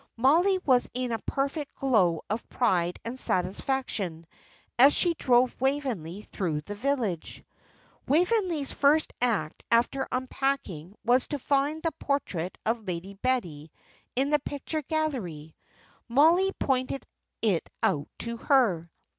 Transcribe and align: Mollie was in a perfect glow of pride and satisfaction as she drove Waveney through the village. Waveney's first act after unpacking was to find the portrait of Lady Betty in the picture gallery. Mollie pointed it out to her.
Mollie 0.17 0.57
was 0.65 0.89
in 0.95 1.11
a 1.11 1.19
perfect 1.27 1.75
glow 1.75 2.23
of 2.27 2.49
pride 2.49 2.97
and 3.05 3.19
satisfaction 3.19 4.25
as 4.79 4.95
she 4.95 5.13
drove 5.13 5.61
Waveney 5.61 6.23
through 6.23 6.61
the 6.61 6.73
village. 6.73 7.43
Waveney's 8.07 8.71
first 8.71 9.13
act 9.21 9.63
after 9.69 10.07
unpacking 10.11 10.95
was 11.05 11.27
to 11.27 11.37
find 11.37 11.83
the 11.83 11.91
portrait 11.99 12.57
of 12.65 12.87
Lady 12.87 13.13
Betty 13.13 13.69
in 14.15 14.31
the 14.31 14.39
picture 14.39 14.81
gallery. 14.81 15.55
Mollie 16.07 16.53
pointed 16.53 17.05
it 17.43 17.69
out 17.83 18.07
to 18.17 18.37
her. 18.37 18.89